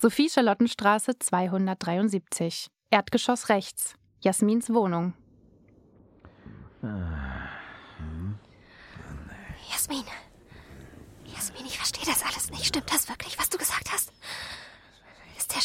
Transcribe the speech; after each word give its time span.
Sophie 0.00 0.30
Charlottenstraße 0.30 1.18
273. 1.18 2.68
Erdgeschoss 2.90 3.48
rechts. 3.48 3.94
Jasmins 4.20 4.70
Wohnung. 4.72 5.14
Jasmin. 9.70 10.04
Jasmin, 11.24 11.66
ich 11.66 11.76
verstehe 11.76 12.04
das 12.06 12.22
alles 12.24 12.50
nicht. 12.50 12.66
Stimmt 12.66 12.92
das 12.92 13.08
wirklich, 13.08 13.38
was 13.38 13.48
du 13.48 13.58
gesagt 13.58 13.90
hast? 13.92 14.12
Ist 15.36 15.54
der 15.54 15.60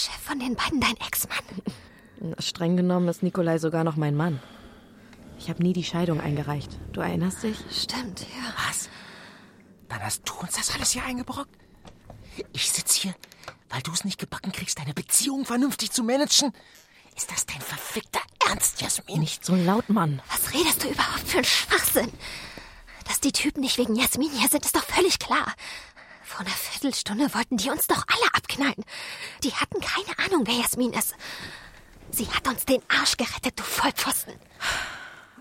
Den 0.49 0.55
beiden 0.55 0.81
dein 0.81 0.97
Ex-Mann? 0.97 2.35
Streng 2.39 2.75
genommen 2.75 3.07
ist 3.07 3.21
Nikolai 3.21 3.59
sogar 3.59 3.83
noch 3.83 3.97
mein 3.97 4.15
Mann. 4.15 4.41
Ich 5.37 5.47
habe 5.47 5.61
nie 5.61 5.73
die 5.73 5.83
Scheidung 5.83 6.19
eingereicht. 6.19 6.71
Du 6.91 7.01
erinnerst 7.01 7.43
dich? 7.43 7.55
Stimmt, 7.71 8.21
ja. 8.21 8.67
Was? 8.67 8.89
Dann 9.89 10.03
hast 10.03 10.27
du 10.27 10.33
uns 10.39 10.53
das 10.53 10.73
alles 10.73 10.89
hier 10.89 11.03
eingebrockt? 11.03 11.55
Ich 12.51 12.71
sitze 12.71 12.99
hier, 12.99 13.15
weil 13.69 13.83
du 13.83 13.91
es 13.91 14.05
nicht 14.05 14.17
gebacken 14.17 14.51
kriegst, 14.51 14.79
deine 14.79 14.95
Beziehung 14.95 15.45
vernünftig 15.45 15.91
zu 15.91 16.03
managen? 16.03 16.51
Ist 17.15 17.29
das 17.29 17.45
dein 17.45 17.61
verfickter 17.61 18.21
Ernst, 18.47 18.81
Jasmin? 18.81 19.19
Nicht 19.19 19.45
so 19.45 19.53
laut, 19.53 19.87
Mann. 19.89 20.19
Was 20.31 20.51
redest 20.51 20.83
du 20.83 20.87
überhaupt 20.87 21.27
für 21.27 21.37
einen 21.37 21.45
Schwachsinn? 21.45 22.11
Dass 23.07 23.19
die 23.19 23.31
Typen 23.31 23.61
nicht 23.61 23.77
wegen 23.77 23.95
Jasmin 23.95 24.31
hier 24.31 24.49
sind, 24.49 24.65
ist 24.65 24.75
doch 24.75 24.85
völlig 24.85 25.19
klar. 25.19 25.53
Vor 26.29 26.41
einer 26.41 26.51
Viertelstunde 26.51 27.33
wollten 27.33 27.57
die 27.57 27.71
uns 27.71 27.87
doch 27.87 28.05
alle 28.07 28.33
abknallen. 28.33 28.85
Die 29.43 29.51
hatten 29.51 29.81
keine 29.81 30.15
Ahnung, 30.19 30.45
wer 30.45 30.53
Jasmin 30.53 30.93
ist. 30.93 31.15
Sie 32.11 32.27
hat 32.27 32.47
uns 32.47 32.65
den 32.65 32.83
Arsch 32.87 33.17
gerettet, 33.17 33.59
du 33.59 33.63
Vollpfosten. 33.63 34.35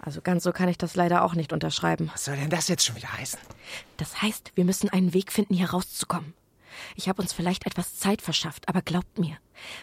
Also 0.00 0.22
ganz 0.22 0.44
so 0.44 0.50
kann 0.50 0.70
ich 0.70 0.78
das 0.78 0.96
leider 0.96 1.24
auch 1.24 1.34
nicht 1.34 1.52
unterschreiben. 1.52 2.10
Was 2.14 2.24
soll 2.24 2.36
denn 2.36 2.48
das 2.48 2.68
jetzt 2.68 2.86
schon 2.86 2.96
wieder 2.96 3.12
heißen? 3.12 3.38
Das 3.98 4.22
heißt, 4.22 4.52
wir 4.54 4.64
müssen 4.64 4.88
einen 4.88 5.12
Weg 5.12 5.30
finden, 5.30 5.52
hier 5.52 5.70
rauszukommen. 5.70 6.32
Ich 6.96 7.06
habe 7.10 7.20
uns 7.20 7.34
vielleicht 7.34 7.66
etwas 7.66 7.96
Zeit 7.96 8.22
verschafft, 8.22 8.66
aber 8.66 8.80
glaubt 8.80 9.18
mir, 9.18 9.36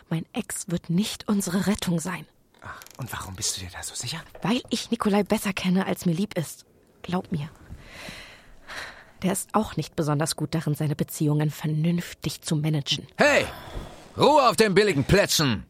mein 0.10 0.26
Ex 0.34 0.70
wird 0.70 0.90
nicht 0.90 1.28
unsere 1.28 1.68
Rettung 1.68 2.00
sein. 2.00 2.26
Ach, 2.62 2.82
und 2.98 3.14
warum 3.14 3.36
bist 3.36 3.56
du 3.56 3.62
dir 3.62 3.70
da 3.70 3.84
so 3.84 3.94
sicher? 3.94 4.24
Weil 4.42 4.64
ich 4.72 4.90
Nikolai 4.90 5.22
besser 5.22 5.54
kenne, 5.54 5.86
als 5.86 6.08
mir 6.08 6.14
lieb 6.14 6.36
ist. 6.36 6.66
Glaub 7.04 7.32
mir. 7.32 7.52
Der 9.26 9.34
ist 9.34 9.50
auch 9.54 9.76
nicht 9.76 9.96
besonders 9.96 10.36
gut 10.36 10.54
darin, 10.54 10.76
seine 10.76 10.96
Beziehungen 10.96 11.50
vernünftig 11.50 12.42
zu 12.42 12.56
managen. 12.56 13.08
Hey! 13.16 13.46
Ruhe 14.16 14.48
auf 14.48 14.56
den 14.56 14.76
billigen 14.76 15.04
Plätzen! 15.04 15.64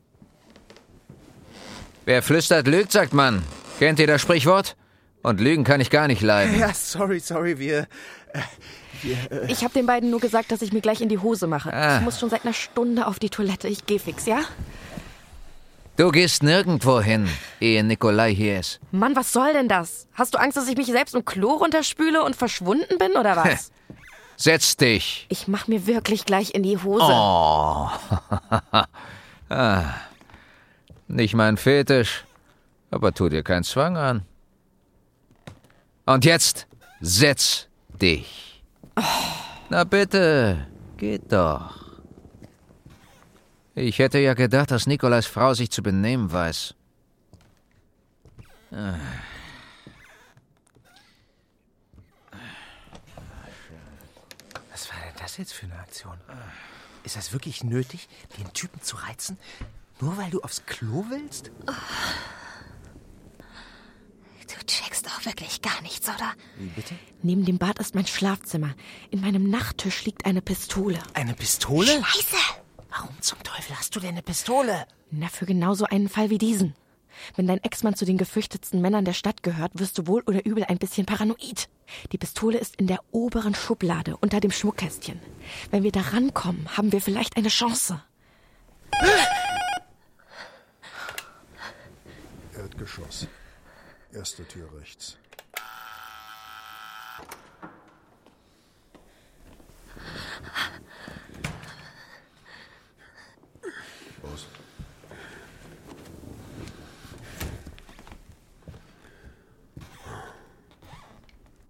Wer 2.03 2.21
flüstert, 2.21 2.67
lügt, 2.67 2.91
sagt 2.91 3.13
man. 3.13 3.43
Kennt 3.79 3.99
ihr 3.99 4.07
das 4.07 4.21
Sprichwort? 4.21 4.75
Und 5.23 5.39
Lügen 5.39 5.63
kann 5.63 5.79
ich 5.79 5.89
gar 5.89 6.07
nicht 6.07 6.21
leiden. 6.21 6.59
Ja, 6.59 6.73
sorry, 6.73 7.21
sorry, 7.21 7.57
wir. 7.57 7.87
Äh, 8.33 8.41
wir 9.03 9.31
äh, 9.31 9.49
Ich 9.49 9.63
habe 9.63 9.73
den 9.73 9.85
beiden 9.85 10.09
nur 10.09 10.19
gesagt, 10.19 10.51
dass 10.51 10.61
ich 10.61 10.73
mir 10.73 10.81
gleich 10.81 10.99
in 10.99 11.07
die 11.07 11.19
Hose 11.19 11.47
mache. 11.47 11.73
Ah. 11.73 11.99
Ich 11.99 12.03
muss 12.03 12.19
schon 12.19 12.29
seit 12.29 12.43
einer 12.43 12.53
Stunde 12.53 13.07
auf 13.07 13.19
die 13.19 13.29
Toilette. 13.29 13.69
Ich 13.69 13.85
geh 13.85 13.99
fix, 13.99 14.25
ja? 14.25 14.41
Du 15.97 16.11
gehst 16.11 16.43
nirgendwo 16.43 16.99
hin, 16.99 17.29
ehe 17.61 17.81
Nikolai 17.81 18.35
hier 18.35 18.59
ist. 18.59 18.81
Mann, 18.91 19.15
was 19.15 19.31
soll 19.31 19.53
denn 19.53 19.69
das? 19.69 20.07
Hast 20.13 20.33
du 20.33 20.39
Angst, 20.39 20.57
dass 20.57 20.67
ich 20.67 20.75
mich 20.75 20.87
selbst 20.87 21.15
im 21.15 21.23
Klo 21.23 21.53
runterspüle 21.53 22.21
und 22.21 22.35
verschwunden 22.35 22.97
bin 22.97 23.13
oder 23.13 23.37
was? 23.37 23.71
Setz 24.37 24.75
dich. 24.75 25.25
ich 25.29 25.47
mach 25.47 25.69
mir 25.69 25.87
wirklich 25.87 26.25
gleich 26.25 26.53
in 26.53 26.63
die 26.63 26.77
Hose. 26.77 27.05
Oh. 27.05 27.89
ah. 29.49 29.83
Nicht 31.07 31.33
mein 31.33 31.55
Fetisch, 31.55 32.25
aber 32.91 33.13
tu 33.13 33.29
dir 33.29 33.43
keinen 33.43 33.63
Zwang 33.63 33.95
an. 33.95 34.25
Und 36.05 36.25
jetzt 36.25 36.67
setz 36.99 37.67
dich. 38.01 38.61
Na 39.69 39.85
bitte, 39.85 40.67
geht 40.97 41.31
doch. 41.31 41.84
Ich 43.77 43.99
hätte 43.99 44.19
ja 44.19 44.33
gedacht, 44.33 44.71
dass 44.71 44.87
Nikolais 44.87 45.23
Frau 45.23 45.53
sich 45.53 45.69
zu 45.69 45.83
benehmen 45.83 46.31
weiß. 46.31 46.73
was 48.71 48.81
war 54.89 54.97
denn 55.05 55.13
das 55.19 55.37
jetzt 55.37 55.53
für 55.53 55.65
eine 55.65 55.77
Aktion? 55.77 56.17
Ist 57.03 57.17
das 57.17 57.33
wirklich 57.33 57.65
nötig, 57.65 58.07
den 58.37 58.51
Typen 58.53 58.81
zu 58.81 58.95
reizen? 58.95 59.37
Nur 59.99 60.17
weil 60.17 60.31
du 60.31 60.41
aufs 60.41 60.65
Klo 60.65 61.05
willst? 61.09 61.51
Du 64.47 64.65
checkst 64.65 65.07
auch 65.07 65.25
wirklich 65.25 65.61
gar 65.61 65.81
nichts, 65.81 66.07
oder? 66.07 66.33
Wie 66.57 66.67
bitte? 66.67 66.95
Neben 67.21 67.43
dem 67.45 67.57
Bad 67.57 67.79
ist 67.79 67.93
mein 67.93 68.07
Schlafzimmer. 68.07 68.73
In 69.11 69.19
meinem 69.21 69.49
Nachttisch 69.49 70.05
liegt 70.05 70.25
eine 70.25 70.41
Pistole. 70.41 70.99
Eine 71.13 71.33
Pistole? 71.33 72.01
Scheiße! 72.03 72.64
Warum 72.97 73.21
zum 73.21 73.41
Teufel 73.43 73.77
hast 73.77 73.93
du 73.95 73.99
denn 73.99 74.11
eine 74.11 74.21
Pistole? 74.21 74.85
Na, 75.11 75.27
für 75.27 75.45
genau 75.45 75.73
so 75.73 75.85
einen 75.85 76.07
Fall 76.07 76.29
wie 76.29 76.37
diesen. 76.37 76.75
Wenn 77.35 77.47
dein 77.47 77.61
Ex-Mann 77.63 77.95
zu 77.95 78.05
den 78.05 78.17
gefürchtetsten 78.17 78.81
Männern 78.81 79.03
der 79.03 79.13
Stadt 79.13 79.43
gehört, 79.43 79.77
wirst 79.77 79.97
du 79.97 80.07
wohl 80.07 80.21
oder 80.25 80.45
übel 80.45 80.63
ein 80.63 80.77
bisschen 80.77 81.05
paranoid. 81.05 81.67
Die 82.11 82.17
Pistole 82.17 82.57
ist 82.57 82.77
in 82.77 82.87
der 82.87 82.99
oberen 83.11 83.53
Schublade 83.53 84.15
unter 84.17 84.39
dem 84.39 84.51
Schmuckkästchen. 84.51 85.19
Wenn 85.71 85.83
wir 85.83 85.91
da 85.91 86.01
rankommen, 86.01 86.77
haben 86.77 86.91
wir 86.93 87.01
vielleicht 87.01 87.35
eine 87.35 87.49
Chance. 87.49 88.01
Erdgeschoss. 92.55 93.27
Erste 94.13 94.47
Tür 94.47 94.69
rechts. 94.79 95.17
Los. 104.25 104.47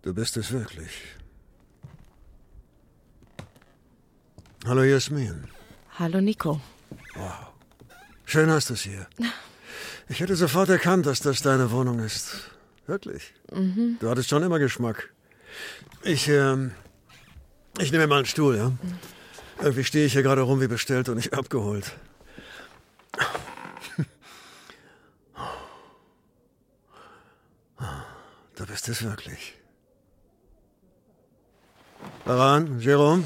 Du 0.01 0.04
bist 0.15 0.37
es 0.37 0.51
wirklich. 0.51 0.91
Hallo 4.65 4.83
Jasmin. 4.83 5.47
Hallo 5.99 6.21
Nico. 6.21 6.61
Schön 8.25 8.49
hast 8.49 8.69
du 8.69 8.73
es 8.73 8.81
hier. 8.81 9.07
Ich 10.07 10.19
hätte 10.19 10.35
sofort 10.35 10.69
erkannt, 10.69 11.07
dass 11.07 11.19
das 11.19 11.41
deine 11.41 11.71
Wohnung 11.71 11.97
ist. 11.97 12.51
Wirklich. 12.85 13.33
Du 13.99 14.07
hattest 14.07 14.29
schon 14.29 14.43
immer 14.43 14.59
Geschmack. 14.59 15.11
Ich, 16.03 16.27
ähm, 16.27 16.73
ich 17.79 17.91
nehme 17.91 18.05
mal 18.05 18.17
einen 18.17 18.27
Stuhl, 18.27 18.55
ja? 18.55 18.71
Irgendwie 19.57 19.83
stehe 19.83 20.05
ich 20.05 20.13
hier 20.13 20.21
gerade 20.21 20.41
rum 20.41 20.61
wie 20.61 20.67
bestellt 20.67 21.09
und 21.09 21.15
nicht 21.15 21.33
abgeholt. 21.33 21.91
Du 28.55 28.65
bist 28.67 28.87
es 28.87 29.01
wirklich. 29.03 29.55
Daran, 32.25 32.79
Jerome, 32.79 33.23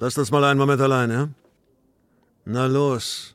lass 0.00 0.18
uns 0.18 0.30
mal 0.30 0.44
einen 0.44 0.58
Moment 0.58 0.80
allein, 0.80 1.10
ja? 1.10 1.28
Na 2.44 2.66
los. 2.66 3.34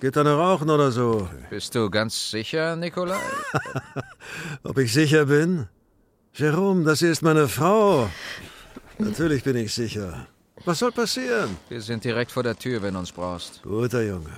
Geht 0.00 0.16
da 0.16 0.24
noch 0.24 0.38
rauchen 0.38 0.68
oder 0.70 0.90
so? 0.90 1.28
Bist 1.50 1.74
du 1.76 1.88
ganz 1.88 2.30
sicher, 2.30 2.74
Nikolai? 2.74 3.20
Ob 4.64 4.76
ich 4.78 4.92
sicher 4.92 5.26
bin? 5.26 5.68
Jerome, 6.34 6.84
das 6.84 6.98
hier 6.98 7.12
ist 7.12 7.22
meine 7.22 7.46
Frau. 7.46 8.10
Natürlich 8.98 9.44
bin 9.44 9.56
ich 9.56 9.72
sicher. 9.72 10.26
Was 10.64 10.80
soll 10.80 10.90
passieren? 10.90 11.56
Wir 11.68 11.80
sind 11.80 12.02
direkt 12.02 12.32
vor 12.32 12.42
der 12.42 12.56
Tür, 12.56 12.82
wenn 12.82 12.94
du 12.94 13.00
uns 13.00 13.12
brauchst. 13.12 13.62
Guter 13.62 14.02
Junge. 14.02 14.30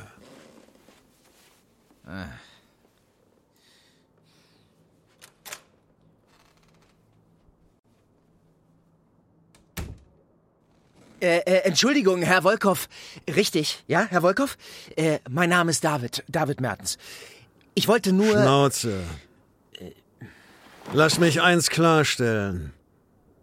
Äh, 11.21 11.39
äh, 11.39 11.63
Entschuldigung, 11.65 12.23
Herr 12.23 12.45
Wolkow. 12.45 12.89
Richtig, 13.29 13.85
ja, 13.87 14.07
Herr 14.09 14.23
Wolkow? 14.23 14.57
Äh, 14.97 15.19
mein 15.29 15.51
Name 15.51 15.71
ist 15.71 15.85
David, 15.85 16.25
David 16.29 16.61
Mertens. 16.61 16.97
Ich 17.75 17.89
wollte 17.89 18.13
nur... 18.13 18.33
Schnauze. 18.33 19.03
Lass 20.93 21.19
mich 21.19 21.41
eins 21.41 21.71
klarstellen. 21.71 22.73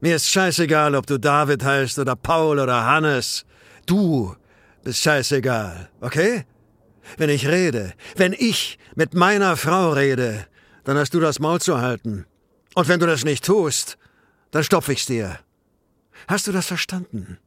Mir 0.02 0.16
ist 0.16 0.30
scheißegal, 0.30 0.96
ob 0.96 1.08
du 1.08 1.18
David 1.18 1.64
heißt 1.64 1.98
oder 2.00 2.16
Paul 2.16 2.60
oder 2.60 2.84
Hannes. 2.86 3.46
Du 3.86 4.36
bist 4.84 5.02
scheißegal, 5.02 5.90
okay? 6.02 6.46
Wenn 7.18 7.30
ich 7.30 7.48
rede, 7.48 7.94
wenn 8.16 8.34
ich 8.34 8.78
mit 8.96 9.14
meiner 9.14 9.56
Frau 9.56 9.92
rede, 9.92 10.46
dann 10.84 10.98
hast 10.98 11.14
du 11.14 11.20
das 11.20 11.40
Maul 11.40 11.62
zu 11.62 11.80
halten. 11.80 12.26
Und 12.76 12.88
wenn 12.90 13.00
du 13.00 13.08
das 13.08 13.24
nicht 13.24 13.46
tust, 13.46 13.98
dann 14.52 14.64
stopf 14.64 14.90
ich's 14.90 15.06
dir. 15.06 15.40
Hast 16.28 16.48
du 16.48 16.52
das 16.52 16.66
verstanden? 16.66 17.38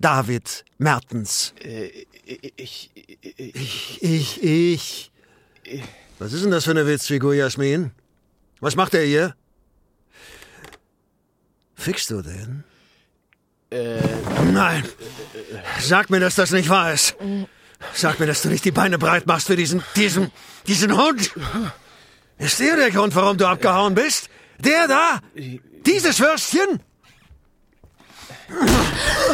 David 0.00 0.64
Mertens. 0.78 1.54
Äh, 1.62 2.06
ich, 2.56 2.90
ich, 2.94 4.02
Ich, 4.02 4.42
ich. 4.42 5.10
Was 6.18 6.32
ist 6.32 6.44
denn 6.44 6.50
das 6.50 6.64
für 6.64 6.70
eine 6.70 6.86
Witzfigur, 6.86 7.34
Jasmin? 7.34 7.90
Was 8.60 8.76
macht 8.76 8.94
er 8.94 9.04
hier? 9.04 9.34
Fickst 11.74 12.10
du 12.10 12.22
den? 12.22 12.64
Nein. 14.52 14.84
Sag 15.80 16.10
mir, 16.10 16.20
dass 16.20 16.36
das 16.36 16.52
nicht 16.52 16.68
wahr 16.68 16.92
ist. 16.92 17.16
Sag 17.92 18.18
mir, 18.18 18.26
dass 18.26 18.42
du 18.42 18.48
nicht 18.48 18.64
die 18.64 18.70
Beine 18.70 18.98
breit 18.98 19.26
machst 19.26 19.48
für 19.48 19.56
diesen, 19.56 19.82
diesen, 19.96 20.30
diesen 20.66 20.96
Hund. 20.96 21.32
Ist 22.38 22.60
der 22.60 22.76
der 22.76 22.90
Grund, 22.90 23.14
warum 23.14 23.36
du 23.36 23.46
abgehauen 23.46 23.94
bist? 23.94 24.28
Der 24.58 24.88
da? 24.88 25.20
Dieses 25.84 26.20
Würstchen? 26.20 26.80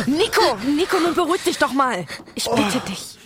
Nico, 0.06 0.56
Nico, 0.67 0.99
nun 0.99 1.14
beruhig 1.14 1.43
dich 1.44 1.59
doch 1.59 1.73
mal. 1.73 2.06
Ich 2.35 2.49
bitte 2.49 2.81
dich. 2.88 3.19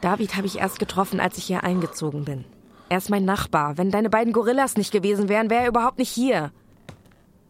David 0.00 0.36
habe 0.36 0.46
ich 0.46 0.58
erst 0.58 0.78
getroffen, 0.78 1.20
als 1.20 1.38
ich 1.38 1.44
hier 1.44 1.64
eingezogen 1.64 2.24
bin. 2.24 2.44
Er 2.88 2.98
ist 2.98 3.10
mein 3.10 3.24
Nachbar. 3.24 3.76
Wenn 3.78 3.90
deine 3.90 4.10
beiden 4.10 4.32
Gorillas 4.32 4.76
nicht 4.76 4.92
gewesen 4.92 5.28
wären, 5.28 5.50
wäre 5.50 5.62
er 5.62 5.68
überhaupt 5.68 5.98
nicht 5.98 6.10
hier. 6.10 6.52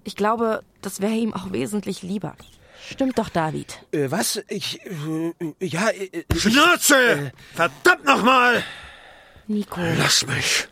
Ich 0.04 0.16
glaube, 0.16 0.62
das 0.80 1.00
wäre 1.00 1.12
ihm 1.12 1.34
auch 1.34 1.52
wesentlich 1.52 2.02
lieber. 2.02 2.34
Stimmt 2.90 3.18
doch, 3.18 3.28
David. 3.28 3.80
äh, 3.92 4.10
was? 4.10 4.42
Ich, 4.48 4.80
äh, 4.86 5.32
ja, 5.60 5.88
äh, 5.90 6.24
ich, 6.32 6.42
Schnauze! 6.42 7.32
Verdammt 7.54 8.04
nochmal! 8.04 8.64
Nico. 9.46 9.80
Lass 9.98 10.26
mich. 10.26 10.68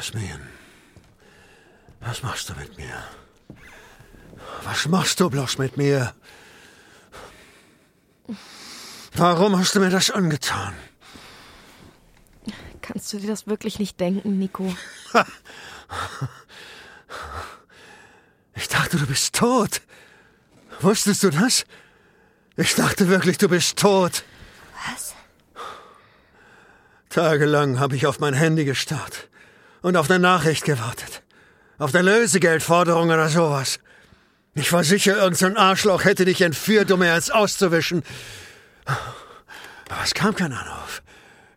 Jasmin, 0.00 0.40
was 2.00 2.22
machst 2.22 2.48
du 2.48 2.54
mit 2.54 2.78
mir? 2.78 3.04
Was 4.64 4.88
machst 4.88 5.20
du 5.20 5.28
bloß 5.28 5.58
mit 5.58 5.76
mir? 5.76 6.14
Warum 9.12 9.58
hast 9.58 9.74
du 9.74 9.80
mir 9.80 9.90
das 9.90 10.10
angetan? 10.10 10.72
Kannst 12.80 13.12
du 13.12 13.18
dir 13.18 13.26
das 13.26 13.46
wirklich 13.46 13.78
nicht 13.78 14.00
denken, 14.00 14.38
Nico? 14.38 14.74
Ich 18.54 18.68
dachte, 18.68 18.96
du 18.96 19.06
bist 19.06 19.34
tot. 19.34 19.82
Wusstest 20.80 21.22
du 21.24 21.30
das? 21.30 21.66
Ich 22.56 22.74
dachte 22.74 23.08
wirklich, 23.08 23.36
du 23.36 23.48
bist 23.48 23.78
tot. 23.78 24.22
Was? 24.86 25.14
Tagelang 27.10 27.80
habe 27.80 27.96
ich 27.96 28.06
auf 28.06 28.18
mein 28.18 28.34
Handy 28.34 28.64
gestarrt 28.64 29.30
und 29.82 29.96
auf 29.96 30.10
eine 30.10 30.18
Nachricht 30.18 30.64
gewartet. 30.64 31.22
Auf 31.78 31.94
eine 31.94 32.02
Lösegeldforderung 32.02 33.10
oder 33.10 33.28
sowas. 33.28 33.78
Ich 34.54 34.72
war 34.72 34.84
sicher, 34.84 35.16
irgendein 35.16 35.56
Arschloch 35.56 36.04
hätte 36.04 36.24
dich 36.24 36.42
entführt, 36.42 36.90
um 36.90 37.00
mir 37.00 37.14
eins 37.14 37.30
auszuwischen. 37.30 38.02
Aber 38.84 40.02
es 40.04 40.14
kam 40.14 40.34
kein 40.34 40.52
Anruf. 40.52 41.02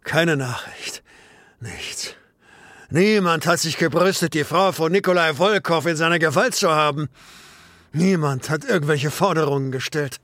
Keine 0.04 0.38
Nachricht. 0.38 1.04
Nichts. 1.60 2.14
Niemand 2.90 3.48
hat 3.48 3.60
sich 3.60 3.78
gebrüstet, 3.78 4.34
die 4.34 4.44
Frau 4.44 4.72
von 4.72 4.92
Nikolai 4.92 5.34
Volkov 5.34 5.86
in 5.88 5.96
seiner 5.96 6.20
Gewalt 6.20 6.54
zu 6.54 6.70
haben. 6.70 7.10
Niemand 7.92 8.50
hat 8.50 8.66
irgendwelche 8.66 9.12
Forderungen 9.12 9.72
gestellt. 9.72 10.20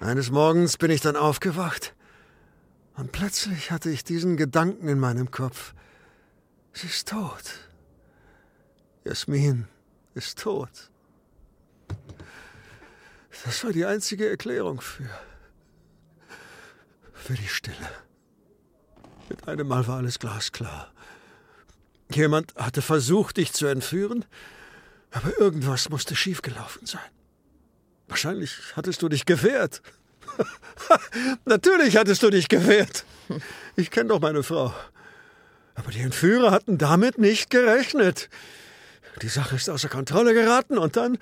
Eines 0.00 0.30
Morgens 0.30 0.76
bin 0.76 0.90
ich 0.90 1.00
dann 1.00 1.16
aufgewacht 1.16 1.94
und 2.96 3.12
plötzlich 3.12 3.70
hatte 3.70 3.90
ich 3.90 4.04
diesen 4.04 4.36
Gedanken 4.36 4.88
in 4.88 4.98
meinem 4.98 5.30
Kopf. 5.30 5.74
Sie 6.76 6.88
ist 6.88 7.08
tot. 7.08 7.42
Jasmin 9.04 9.66
ist 10.14 10.38
tot. 10.38 10.90
Das 13.46 13.64
war 13.64 13.72
die 13.72 13.86
einzige 13.86 14.28
Erklärung 14.28 14.82
für. 14.82 15.08
für 17.14 17.32
die 17.32 17.48
Stille. 17.48 17.88
Mit 19.30 19.48
einem 19.48 19.66
Mal 19.66 19.86
war 19.86 19.96
alles 19.96 20.18
glasklar. 20.18 20.92
Jemand 22.12 22.54
hatte 22.56 22.82
versucht, 22.82 23.38
dich 23.38 23.54
zu 23.54 23.64
entführen, 23.64 24.26
aber 25.12 25.38
irgendwas 25.38 25.88
musste 25.88 26.14
schiefgelaufen 26.14 26.86
sein. 26.86 27.10
Wahrscheinlich 28.06 28.76
hattest 28.76 29.00
du 29.00 29.08
dich 29.08 29.24
gewehrt. 29.24 29.80
Natürlich 31.46 31.96
hattest 31.96 32.22
du 32.22 32.28
dich 32.28 32.48
gewehrt. 32.48 33.06
Ich 33.76 33.90
kenne 33.90 34.10
doch 34.10 34.20
meine 34.20 34.42
Frau. 34.42 34.74
Aber 35.76 35.92
die 35.92 36.00
Entführer 36.00 36.50
hatten 36.50 36.78
damit 36.78 37.18
nicht 37.18 37.50
gerechnet. 37.50 38.28
Die 39.22 39.28
Sache 39.28 39.56
ist 39.56 39.70
außer 39.70 39.88
Kontrolle 39.88 40.34
geraten 40.34 40.78
und 40.78 40.96
dann. 40.96 41.18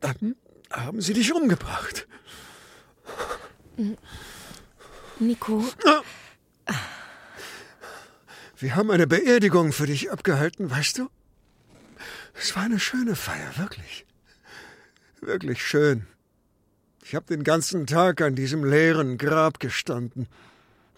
Dann 0.00 0.36
haben 0.70 1.00
sie 1.00 1.12
dich 1.12 1.32
umgebracht. 1.32 2.08
Nico, 5.18 5.64
Wir 8.56 8.76
haben 8.76 8.90
eine 8.90 9.06
Beerdigung 9.06 9.72
für 9.72 9.86
dich 9.86 10.10
abgehalten, 10.10 10.70
weißt 10.70 10.98
du? 10.98 11.08
Es 12.34 12.54
war 12.56 12.62
eine 12.62 12.80
schöne 12.80 13.16
Feier, 13.16 13.56
wirklich. 13.58 14.06
Wirklich 15.20 15.64
schön. 15.64 16.06
Ich 17.04 17.14
habe 17.14 17.26
den 17.26 17.44
ganzen 17.44 17.86
Tag 17.86 18.20
an 18.20 18.34
diesem 18.34 18.64
leeren 18.64 19.18
Grab 19.18 19.60
gestanden, 19.60 20.28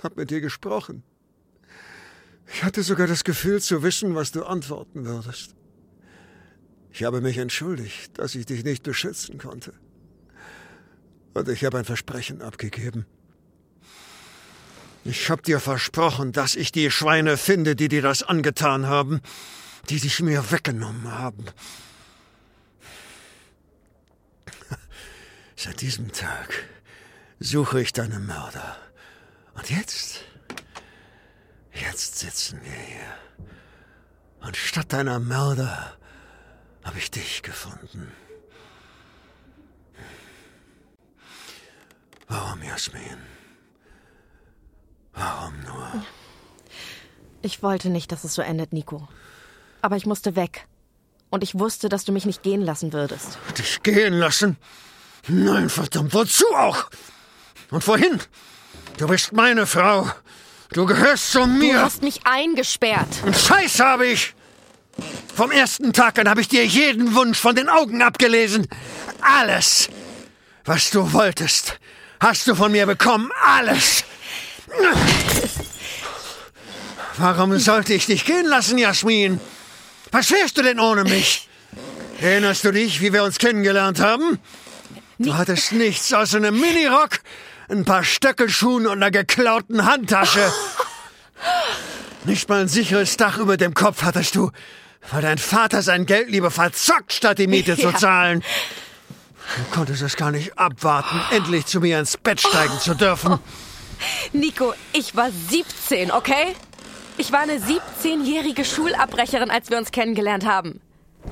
hab 0.03 0.17
mit 0.17 0.31
dir 0.31 0.41
gesprochen. 0.41 1.03
Ich 2.47 2.63
hatte 2.63 2.83
sogar 2.83 3.07
das 3.07 3.25
Gefühl 3.25 3.61
zu 3.61 3.83
wissen, 3.83 4.15
was 4.15 4.33
du 4.33 4.45
antworten 4.45 5.05
würdest. 5.07 5.55
Ich 6.93 7.03
habe 7.03 7.21
mich 7.21 7.39
entschuldigt, 7.39 8.19
dass 8.19 8.35
ich 8.35 8.47
dich 8.47 8.65
nicht 8.65 8.83
beschützen 8.83 9.39
konnte. 9.39 9.73
Und 11.33 11.49
ich 11.49 11.65
habe 11.65 11.79
ein 11.79 11.85
Versprechen 11.85 12.43
abgegeben. 12.43 13.07
Ich 15.05 15.29
hab 15.29 15.43
dir 15.43 15.61
versprochen, 15.61 16.33
dass 16.33 16.55
ich 16.55 16.73
die 16.73 16.91
Schweine 16.91 17.37
finde, 17.37 17.77
die 17.77 17.89
dir 17.89 18.01
das 18.01 18.23
angetan 18.23 18.87
haben, 18.87 19.21
die 19.91 20.01
dich 20.01 20.21
mir 20.21 20.51
weggenommen 20.51 21.11
haben. 21.13 21.45
Seit 25.57 25.81
diesem 25.81 26.13
Tag 26.13 26.49
suche 27.39 27.83
ich 27.83 27.93
deine 27.93 28.19
Mörder. 28.19 28.77
Und 29.55 29.71
jetzt, 29.71 30.21
jetzt 31.73 32.19
sitzen 32.19 32.61
wir 32.63 32.73
hier. 32.73 33.49
Und 34.41 34.57
statt 34.57 34.93
deiner 34.93 35.21
Mörder 35.21 35.97
habe 36.85 36.99
ich 36.99 37.11
dich 37.11 37.43
gefunden. 37.43 38.13
Warum, 42.29 42.63
Jasmin? 42.63 43.19
Warum 45.13 45.61
nur? 45.63 46.05
ich 47.45 47.63
wollte 47.63 47.91
nicht, 47.91 48.11
dass 48.11 48.25
es 48.25 48.35
so 48.35 48.43
endet, 48.43 48.73
Nico. 48.73 49.07
Aber 49.83 49.97
ich 49.97 50.07
musste 50.07 50.35
weg. 50.35 50.67
Und 51.31 51.43
ich 51.43 51.59
wusste, 51.59 51.89
dass 51.89 52.05
du 52.05 52.13
mich 52.13 52.27
nicht 52.27 52.43
gehen 52.43 52.63
lassen 52.63 52.93
würdest. 52.93 53.39
Dich 53.59 53.83
gehen 53.83 54.15
lassen? 54.15 54.57
Nein, 55.29 55.69
verdammt, 55.69 56.15
wozu 56.15 56.45
auch? 56.55 56.91
Und 57.71 57.87
wohin? 57.87 58.21
Du 58.97 59.07
bist 59.09 59.33
meine 59.33 59.67
Frau. 59.67 60.11
Du 60.73 60.87
gehörst 60.87 61.33
zu 61.33 61.41
Du 61.41 61.47
mir. 61.47 61.81
hast 61.81 62.03
mich 62.03 62.21
eingesperrt. 62.25 63.09
Und 63.25 63.37
Scheiß 63.37 63.81
habe 63.81 64.07
ich. 64.07 64.35
Vom 65.35 65.51
ersten 65.51 65.93
Tag 65.93 66.19
an 66.21 66.29
habe 66.29 66.41
ich 66.41 66.49
dir 66.49 66.65
jeden 66.65 67.15
Wunsch 67.17 67.39
von 67.39 67.57
den 67.57 67.69
Augen 67.69 68.03
abgelesen. 68.03 68.69
Alles, 69.21 69.89
was 70.65 70.91
du 70.91 71.13
wolltest, 71.13 71.79
hast 72.21 72.47
du 72.47 72.55
von 72.55 72.71
mir 72.71 72.87
bekommen. 72.87 73.31
Alles. 73.45 74.05
Warum 77.17 77.59
sollte 77.59 77.95
ich 77.95 78.07
dich 78.07 78.25
gehen 78.25 78.47
lassen, 78.47 78.79
Jasmin? 78.79 79.41
Was 80.13 80.31
wärst 80.31 80.57
du 80.57 80.63
denn 80.63 80.79
ohne 80.79 81.03
mich? 81.03 81.49
Erinnerst 82.21 82.63
du 82.65 82.71
dich, 82.71 83.01
wie 83.01 83.13
wir 83.13 83.25
uns 83.25 83.39
kennengelernt 83.39 83.99
haben? 84.01 84.39
Du 85.19 85.35
hattest 85.35 85.73
nichts 85.73 86.13
außer 86.13 86.37
einem 86.39 86.59
Minirock, 86.61 87.19
ein 87.69 87.85
paar 87.85 88.05
Stöckelschuhen 88.05 88.87
und 88.87 88.93
einer 88.95 89.11
geklauten 89.11 89.85
Handtasche. 89.87 90.53
Nicht 92.25 92.49
mal 92.49 92.63
ein 92.63 92.69
sicheres 92.69 93.17
Dach 93.17 93.39
über 93.39 93.57
dem 93.57 93.75
Kopf 93.75 94.03
hattest 94.03 94.35
du, 94.35 94.51
weil 95.11 95.23
dein 95.23 95.39
Vater 95.39 95.83
sein 95.83 96.07
Geld 96.07 96.31
lieber 96.31 96.51
verzockt, 96.51 97.13
statt 97.13 97.39
die 97.39 97.47
Miete 97.47 97.77
zu 97.77 97.89
Ja. 97.91 97.97
zahlen. 97.97 98.43
Du 99.57 99.77
konntest 99.77 100.01
es 100.03 100.17
gar 100.17 100.31
nicht 100.31 100.59
abwarten, 100.59 101.21
endlich 101.31 101.67
zu 101.67 101.81
mir 101.81 101.99
ins 101.99 102.17
Bett 102.17 102.41
steigen 102.41 102.79
zu 102.81 102.95
dürfen. 102.95 103.39
Nico, 104.33 104.73
ich 104.93 105.15
war 105.17 105.29
17, 105.51 106.11
okay? 106.11 106.57
Ich 107.19 107.31
war 107.31 107.41
eine 107.41 107.59
17-jährige 107.59 108.65
Schulabbrecherin, 108.65 109.51
als 109.51 109.71
wir 109.71 109.77
uns 109.77 109.93
kennengelernt 109.93 110.47
haben. 110.47 110.81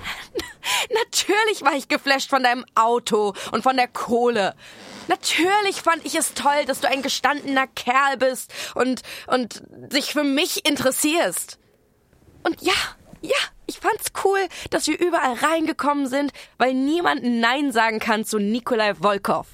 Natürlich 0.93 1.63
war 1.63 1.75
ich 1.75 1.89
geflasht 1.89 2.29
von 2.31 2.43
deinem 2.43 2.65
Auto 2.75 3.35
und 3.51 3.63
von 3.63 3.77
der 3.77 3.89
Kohle. 3.89 4.55
Natürlich 5.09 5.83
fand 5.83 6.05
ich 6.05 6.15
es 6.15 6.35
toll, 6.35 6.65
dass 6.67 6.81
du 6.81 6.89
ein 6.89 7.03
gestandener 7.03 7.67
Kerl 7.67 8.17
bist 8.19 8.53
und, 8.75 9.03
und 9.27 9.63
dich 9.69 10.13
für 10.13 10.25
mich 10.25 10.67
interessierst. 10.67 11.59
Und 12.45 12.61
ja, 12.63 12.73
ja, 13.21 13.37
ich 13.67 13.79
fand's 13.79 14.13
cool, 14.25 14.41
dass 14.71 14.87
wir 14.87 14.99
überall 14.99 15.35
reingekommen 15.35 16.07
sind, 16.07 16.33
weil 16.59 16.75
niemand 16.75 17.23
Nein 17.23 17.73
sagen 17.73 17.99
kann 17.99 18.25
zu 18.25 18.39
Nikolai 18.39 18.95
Volkov. 18.95 19.47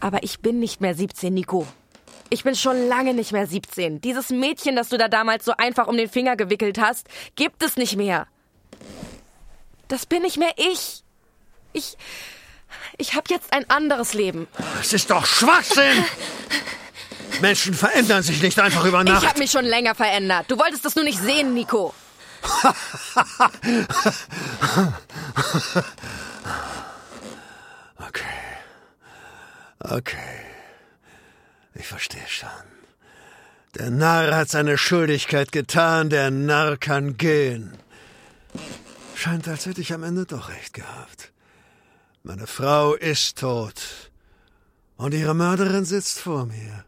Aber 0.00 0.22
ich 0.22 0.40
bin 0.40 0.58
nicht 0.58 0.80
mehr 0.80 0.94
17, 0.94 1.32
Nico. 1.32 1.66
Ich 2.28 2.42
bin 2.42 2.56
schon 2.56 2.88
lange 2.88 3.14
nicht 3.14 3.32
mehr 3.32 3.46
17. 3.46 4.00
Dieses 4.00 4.30
Mädchen, 4.30 4.74
das 4.74 4.88
du 4.88 4.98
da 4.98 5.08
damals 5.08 5.44
so 5.44 5.52
einfach 5.56 5.86
um 5.86 5.96
den 5.96 6.08
Finger 6.08 6.36
gewickelt 6.36 6.78
hast, 6.78 7.08
gibt 7.36 7.62
es 7.62 7.76
nicht 7.76 7.96
mehr. 7.96 8.26
Das 9.88 10.06
bin 10.06 10.22
nicht 10.22 10.36
mehr 10.36 10.52
ich. 10.56 11.04
Ich. 11.72 11.96
Ich 12.98 13.14
habe 13.14 13.24
jetzt 13.30 13.52
ein 13.52 13.68
anderes 13.70 14.14
Leben. 14.14 14.48
Es 14.80 14.92
ist 14.92 15.10
doch 15.10 15.26
Schwachsinn! 15.26 16.04
Menschen 17.40 17.74
verändern 17.74 18.22
sich 18.22 18.40
nicht 18.42 18.58
einfach 18.58 18.84
über 18.84 19.04
Nacht. 19.04 19.22
Ich 19.22 19.28
habe 19.28 19.38
mich 19.40 19.50
schon 19.50 19.64
länger 19.64 19.94
verändert. 19.94 20.46
Du 20.48 20.58
wolltest 20.58 20.84
das 20.84 20.94
nur 20.94 21.04
nicht 21.04 21.18
sehen, 21.18 21.54
Nico. 21.54 21.94
Okay. 27.98 28.22
Okay. 29.80 30.16
Ich 31.74 31.86
verstehe 31.86 32.26
schon. 32.28 32.48
Der 33.74 33.90
Narr 33.90 34.34
hat 34.34 34.48
seine 34.48 34.78
Schuldigkeit 34.78 35.52
getan, 35.52 36.08
der 36.08 36.30
Narr 36.30 36.76
kann 36.76 37.16
gehen. 37.16 37.76
Scheint, 39.14 39.48
als 39.48 39.66
hätte 39.66 39.80
ich 39.80 39.92
am 39.92 40.02
Ende 40.02 40.24
doch 40.24 40.48
recht 40.48 40.72
gehabt. 40.72 41.32
Meine 42.26 42.48
Frau 42.48 42.94
ist 42.94 43.38
tot. 43.38 43.80
Und 44.96 45.14
ihre 45.14 45.32
Mörderin 45.32 45.84
sitzt 45.84 46.18
vor 46.18 46.44
mir. 46.44 46.84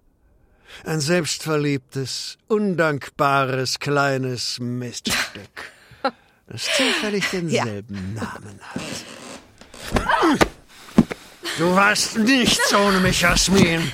Ein 0.85 0.99
selbstverliebtes, 0.99 2.39
undankbares, 2.49 3.79
kleines 3.79 4.59
Miststück, 4.59 5.73
das 6.49 6.65
zufällig 6.77 7.25
denselben 7.31 8.15
Namen 8.15 8.61
hat. 8.63 8.83
Du 11.57 11.73
warst 11.73 12.19
nichts 12.19 12.75
ohne 12.75 12.99
mich, 12.99 13.21
Jasmin. 13.21 13.93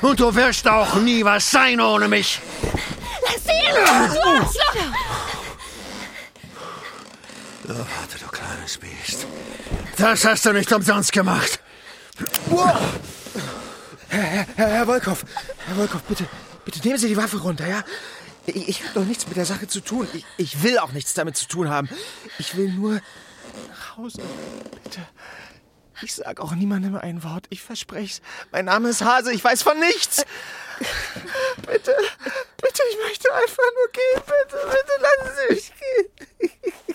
Und 0.00 0.18
du 0.18 0.34
wirst 0.34 0.66
auch 0.66 0.94
nie 0.94 1.22
was 1.22 1.50
sein 1.50 1.78
ohne 1.78 2.08
mich. 2.08 2.40
Lass 3.22 3.44
sie 3.44 3.50
in 3.50 3.76
Ruhe, 3.76 4.48
du 4.48 5.09
Warte, 7.78 8.18
du 8.18 8.26
kleines 8.26 8.78
Biest. 8.78 9.26
Das 9.96 10.24
hast 10.24 10.44
du 10.44 10.52
nicht 10.52 10.72
umsonst 10.72 11.12
gemacht. 11.12 11.60
Herr, 14.08 14.22
Herr, 14.22 14.46
Herr 14.56 14.86
Wolkow, 14.86 15.24
Herr 15.66 15.76
Wolkow, 15.76 16.02
bitte, 16.02 16.26
bitte 16.64 16.80
nehmen 16.80 16.98
Sie 16.98 17.08
die 17.08 17.16
Waffe 17.16 17.38
runter, 17.38 17.66
ja? 17.66 17.84
Ich, 18.46 18.68
ich 18.68 18.82
habe 18.82 19.00
doch 19.00 19.04
nichts 19.04 19.26
mit 19.28 19.36
der 19.36 19.46
Sache 19.46 19.68
zu 19.68 19.80
tun. 19.80 20.08
Ich, 20.12 20.24
ich 20.36 20.62
will 20.62 20.78
auch 20.78 20.92
nichts 20.92 21.14
damit 21.14 21.36
zu 21.36 21.46
tun 21.46 21.68
haben. 21.68 21.88
Ich 22.38 22.56
will 22.56 22.72
nur 22.72 23.00
nach 23.68 23.96
Hause. 23.96 24.22
Bitte. 24.82 25.00
Ich 26.02 26.14
sag 26.14 26.40
auch 26.40 26.52
niemandem 26.52 26.96
ein 26.96 27.22
Wort. 27.22 27.46
Ich 27.50 27.62
verspreche 27.62 28.22
Mein 28.50 28.64
Name 28.64 28.88
ist 28.88 29.02
Hase. 29.02 29.32
Ich 29.32 29.44
weiß 29.44 29.62
von 29.62 29.78
nichts. 29.78 30.24
Bitte, 31.58 31.94
bitte, 32.56 32.82
ich 32.90 32.98
möchte 33.06 33.32
einfach 33.34 33.64
nur 33.74 33.92
gehen. 33.92 34.22
Bitte, 34.26 34.56
bitte, 34.66 34.92
lassen 35.02 35.36
Sie 35.36 35.54
mich 35.54 35.72
gehen. 35.78 36.89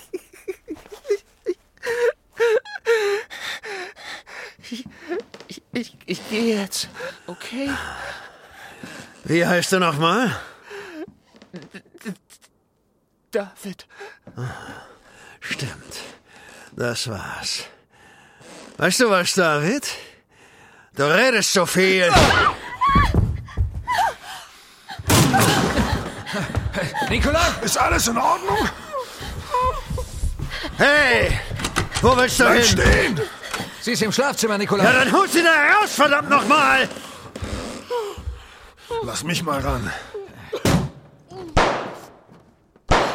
Ich, 4.72 4.84
ich, 5.48 5.62
ich, 5.74 5.98
ich 6.06 6.30
gehe 6.30 6.60
jetzt. 6.60 6.90
Okay? 7.28 7.70
Wie 9.24 9.46
heißt 9.46 9.72
du 9.74 9.80
nochmal? 9.80 10.40
David. 13.32 13.86
Stimmt. 15.40 15.96
Das 16.76 17.08
war's. 17.10 17.64
Weißt 18.78 19.00
du 19.02 19.10
was, 19.10 19.34
David? 19.34 19.88
Du 20.96 21.04
redest 21.04 21.54
so 21.54 21.66
viel. 21.66 22.12
Nikolai! 27.10 27.40
Ist 27.62 27.78
alles 27.78 28.08
in 28.08 28.18
Ordnung? 28.18 28.70
Hey! 30.78 31.40
Wo 32.02 32.16
willst 32.18 32.40
du 32.40 32.44
Bleib 32.44 32.58
hin? 32.58 32.66
stehen! 32.66 33.22
Sie 33.86 33.92
ist 33.92 34.02
im 34.02 34.12
Schlafzimmer, 34.12 34.56
Ja, 34.56 34.58
Nikolai. 34.58 34.92
dann 34.92 35.12
hol 35.12 35.28
sie 35.30 35.44
da 35.44 35.52
raus, 35.76 35.94
verdammt 35.94 36.28
nochmal! 36.28 36.90
Lass 39.04 39.24
mich 39.24 39.44
mal 39.44 39.60
ran. 39.62 39.92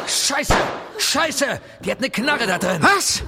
Scheiße! 0.07 0.55
Scheiße! 0.97 1.59
Die 1.81 1.91
hat 1.91 1.97
eine 1.97 2.09
Knarre 2.09 2.47
da 2.47 2.57
drin. 2.57 2.81
Was? 2.81 3.21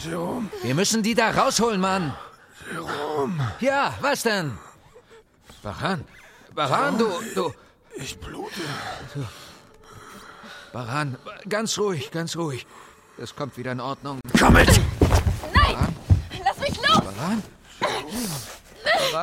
Jerome, 0.00 0.48
Wir 0.64 0.74
müssen 0.74 1.04
die 1.04 1.14
da 1.14 1.30
rausholen, 1.30 1.80
Mann. 1.80 2.16
Jerome, 2.72 3.52
Ja, 3.60 3.94
was 4.00 4.22
denn? 4.24 4.58
Baran. 5.62 6.04
Baran, 6.52 6.98
du, 6.98 7.06
du. 7.36 7.54
ich 7.94 8.18
blute. 8.18 8.60
Baran, 10.72 11.16
ganz 11.48 11.78
ruhig, 11.78 12.10
ganz 12.10 12.34
ruhig. 12.36 12.66
Das 13.18 13.36
kommt 13.36 13.56
wieder 13.56 13.70
in 13.70 13.80
Ordnung. 13.80 14.18
Komm 14.36 14.54
mit! 14.54 14.80
Lass 16.44 16.58
mich 16.58 16.76
los! 16.76 17.00
Baran? 17.04 17.42
Baran? 19.12 19.21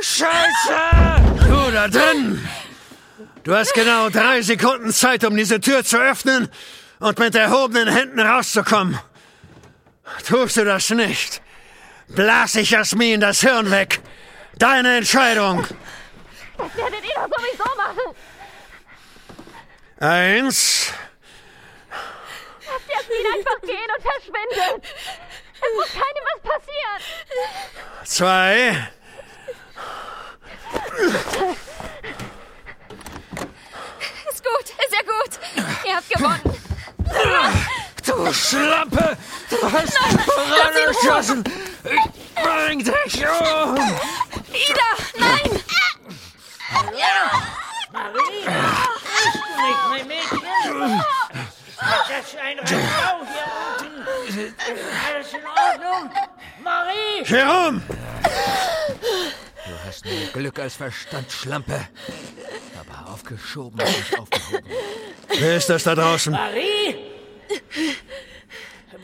Scheiße! 0.00 0.74
Du 1.48 1.70
da 1.70 1.88
drin! 1.88 2.48
Du 3.42 3.54
hast 3.54 3.74
genau 3.74 4.08
drei 4.08 4.42
Sekunden 4.42 4.92
Zeit, 4.92 5.24
um 5.24 5.36
diese 5.36 5.60
Tür 5.60 5.84
zu 5.84 5.98
öffnen 5.98 6.48
und 6.98 7.18
mit 7.18 7.34
erhobenen 7.34 7.88
Händen 7.88 8.20
rauszukommen. 8.20 8.98
Tust 10.26 10.56
du 10.56 10.64
das 10.64 10.90
nicht, 10.90 11.42
blas 12.08 12.54
ich 12.54 12.70
Jasmin 12.70 13.20
das 13.20 13.40
Hirn 13.40 13.70
weg. 13.70 14.00
Deine 14.58 14.96
Entscheidung. 14.96 15.66
Das 16.56 16.76
werdet 16.76 17.04
ihr 17.04 17.14
doch 17.14 17.28
sowieso 17.38 17.76
machen! 17.76 18.16
Eins, 19.98 20.92
Lasst 22.74 22.88
Jasmin 22.88 23.26
einfach 23.34 23.60
gehen 23.60 23.90
und 23.96 24.02
verschwinden! 24.02 24.82
Es 25.54 25.74
muss 25.76 25.92
keinem 25.92 26.24
was 26.32 26.40
passieren! 26.42 27.00
Zwei, 28.04 28.88
Ist 34.30 34.44
gut, 34.44 34.62
ist 34.62 34.92
ja 34.92 35.00
gut! 35.02 35.32
Ihr 35.84 35.96
habt 35.96 36.10
gewonnen! 36.10 36.40
Du 38.06 38.32
Schlampe! 38.32 39.16
Du 39.50 39.72
hast 39.72 39.98
Baran 40.26 40.76
erschossen! 40.86 41.44
Ich 41.84 42.34
bring 42.42 42.78
dich 42.78 43.26
um! 43.26 43.76
Ida, 44.52 44.90
nein! 45.18 45.50
Nicht, 49.56 49.82
mein 49.88 50.06
Mädchen. 50.08 50.42
Das 51.78 52.26
ist 52.26 52.36
ein 52.38 52.58
Frau 52.66 53.16
hier 53.26 53.48
unten. 53.80 54.54
Alles 55.06 55.32
in 55.32 55.46
Ordnung? 55.46 56.10
Marie! 56.64 57.22
Jerome! 57.24 57.82
Du 59.66 59.72
hast 59.86 60.04
mehr 60.06 60.26
Glück 60.32 60.58
als 60.58 60.76
Verstand, 60.76 61.30
Schlampe. 61.30 61.88
Aber 62.80 63.12
aufgeschoben 63.12 63.78
ist 63.80 63.96
nicht 63.98 64.18
aufgehoben. 64.18 64.64
Wer 65.28 65.56
ist 65.56 65.68
das 65.68 65.82
da 65.84 65.94
draußen? 65.94 66.32
Marie? 66.32 66.96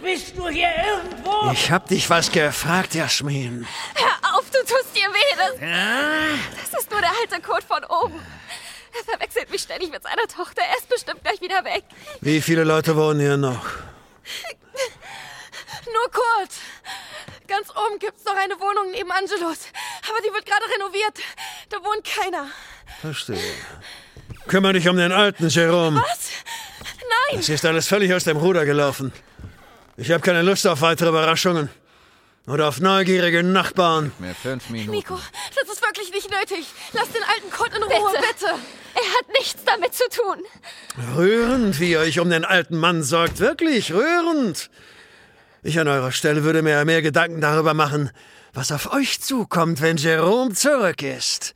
Bist 0.03 0.37
du 0.37 0.49
hier 0.49 0.71
irgendwo? 0.87 1.51
Ich 1.53 1.71
hab 1.71 1.87
dich 1.87 2.09
was 2.09 2.33
gefragt, 2.33 2.95
Jasmin. 2.95 3.67
Hör 3.95 4.39
auf, 4.39 4.45
du 4.51 4.59
tust 4.61 4.97
dir 4.97 5.09
weh! 5.11 5.37
Das, 5.37 6.71
das 6.73 6.81
ist 6.83 6.91
nur 6.91 7.01
der 7.01 7.11
alte 7.21 7.43
Code 7.43 7.67
von 7.67 7.85
oben. 7.85 8.21
Er 8.97 9.05
verwechselt 9.05 9.51
mich 9.51 9.61
ständig 9.61 9.91
mit 9.91 10.03
seiner 10.03 10.27
Tochter. 10.27 10.63
Er 10.63 10.79
ist 10.79 10.89
bestimmt 10.89 11.23
gleich 11.23 11.41
wieder 11.43 11.63
weg. 11.65 11.85
Wie 12.23 12.41
viele 12.41 12.65
Leute 12.65 12.97
wohnen 12.97 13.21
hier 13.21 13.37
noch? 13.37 13.67
Nur 15.85 16.11
kurz. 16.11 16.57
Ganz 17.51 17.69
oben 17.71 17.99
gibt's 17.99 18.25
noch 18.25 18.37
eine 18.37 18.55
Wohnung 18.61 18.93
neben 18.93 19.11
Angelos. 19.11 19.59
Aber 20.09 20.19
die 20.25 20.33
wird 20.33 20.47
gerade 20.47 20.65
renoviert. 20.73 21.19
Da 21.69 21.79
wohnt 21.79 22.05
keiner. 22.05 22.47
Verstehe. 23.01 23.41
Kümmere 24.47 24.75
dich 24.75 24.89
um 24.89 24.97
den 24.97 25.11
Alten, 25.11 25.49
Jerome. 25.49 26.01
Was? 26.01 26.31
Nein! 27.31 27.41
Es 27.41 27.49
ist 27.49 27.65
alles 27.67 27.89
völlig 27.89 28.15
aus 28.15 28.23
dem 28.23 28.37
Ruder 28.37 28.65
gelaufen. 28.65 29.13
Ich 29.97 30.13
habe 30.13 30.23
keine 30.23 30.43
Lust 30.43 30.65
auf 30.69 30.81
weitere 30.81 31.09
Überraschungen. 31.09 31.69
Oder 32.47 32.69
auf 32.69 32.81
neugierige 32.81 33.43
Nachbarn. 33.43 34.13
Mehr 34.21 34.35
fünf 34.37 34.71
Minuten. 34.71 34.93
Nico, 34.93 35.19
das 35.57 35.69
ist 35.75 35.83
wirklich 35.83 36.13
nicht 36.13 36.31
nötig. 36.31 36.67
Lass 36.93 37.11
den 37.11 37.23
alten 37.25 37.51
Code 37.51 37.77
in 37.77 37.83
Ruhe, 37.83 38.13
bitte. 38.13 38.47
Er 38.47 39.19
hat 39.19 39.29
nichts 39.39 39.65
damit 39.65 39.93
zu 39.95 40.05
tun. 40.09 40.45
Rührend, 41.17 41.81
wie 41.81 41.91
ihr 41.91 41.99
euch 42.01 42.21
um 42.21 42.31
den 42.31 42.45
alten 42.45 42.77
Mann 42.77 43.03
sorgt. 43.03 43.41
Wirklich 43.41 43.93
rührend. 43.93 44.71
Ich 45.63 45.79
an 45.79 45.89
eurer 45.89 46.11
Stelle 46.11 46.43
würde 46.43 46.63
mir 46.63 46.85
mehr 46.87 47.03
Gedanken 47.03 47.41
darüber 47.41 47.75
machen, 47.75 48.11
was 48.55 48.73
auf 48.73 48.93
euch 48.93 49.21
zukommt, 49.21 49.83
wenn 49.83 49.99
Jerome 49.99 50.55
zurück 50.55 51.03
ist. 51.03 51.55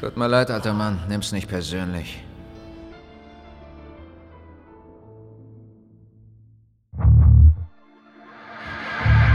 Tut 0.00 0.16
mir 0.16 0.28
leid, 0.28 0.50
alter 0.50 0.74
Mann. 0.74 1.00
Nimm's 1.08 1.32
nicht 1.32 1.48
persönlich. 1.48 2.22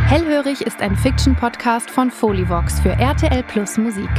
Hellhörig 0.08 0.62
ist 0.62 0.80
ein 0.80 0.96
Fiction-Podcast 0.96 1.90
von 1.90 2.12
Folivox 2.12 2.80
für 2.80 2.92
RTL 2.92 3.44
Plus 3.44 3.78
Musik. 3.78 4.10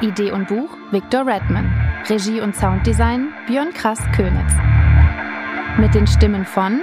Idee 0.00 0.32
und 0.32 0.48
Buch 0.48 0.70
Victor 0.90 1.26
Redman. 1.26 1.70
Regie 2.08 2.40
und 2.40 2.56
Sounddesign 2.56 3.32
Björn 3.46 3.72
Krass 3.72 4.00
Könitz. 4.16 4.52
Mit 5.78 5.94
den 5.94 6.06
Stimmen 6.06 6.44
von 6.44 6.80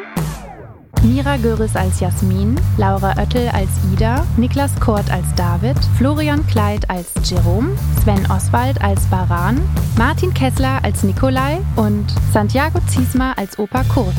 Mira 1.03 1.37
Göris 1.37 1.75
als 1.75 1.99
Jasmin, 1.99 2.61
Laura 2.77 3.15
Oettel 3.17 3.49
als 3.49 3.69
Ida, 3.91 4.23
Niklas 4.37 4.71
Kort 4.79 5.09
als 5.09 5.25
David, 5.35 5.75
Florian 5.97 6.45
Kleid 6.45 6.87
als 6.91 7.07
Jerome, 7.23 7.69
Sven 8.03 8.23
Oswald 8.29 8.79
als 8.83 9.01
Baran, 9.07 9.59
Martin 9.97 10.31
Kessler 10.31 10.79
als 10.83 11.01
Nikolai 11.01 11.57
und 11.75 12.05
Santiago 12.31 12.79
Ziesma 12.87 13.33
als 13.33 13.57
Opa 13.57 13.83
Kurt. 13.85 14.13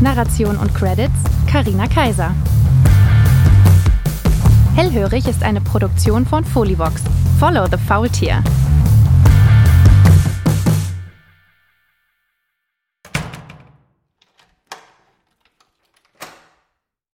Narration 0.00 0.56
und 0.56 0.74
Credits 0.74 1.14
Karina 1.46 1.86
Kaiser. 1.86 2.34
Hellhörig 4.74 5.28
ist 5.28 5.44
eine 5.44 5.60
Produktion 5.60 6.26
von 6.26 6.44
Folivox. 6.44 7.02
Follow 7.38 7.66
the 7.70 7.78
Faultier. 7.78 8.42